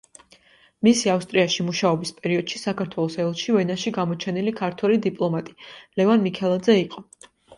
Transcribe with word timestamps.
მისი 0.85 1.09
ავსტრიაში 1.15 1.65
მუშაობის 1.67 2.11
პერიოდში 2.21 2.61
საქართველოს 2.61 3.17
ელჩი 3.25 3.55
ვენაში 3.57 3.93
გამოჩენილი 3.99 4.55
ქართველი 4.61 4.97
დიპლომატი, 5.05 5.55
ლევან 6.01 6.25
მიქელაძე, 6.29 6.79
იყო. 6.89 7.07